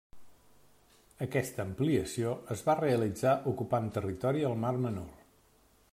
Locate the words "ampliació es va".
1.65-2.77